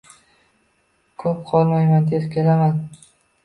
[1.25, 2.85] Ko`p qolmayman, tez kelaman